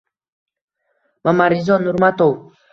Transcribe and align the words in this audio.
Mamarizo 1.29 1.75
Nurmuratov: 1.85 2.33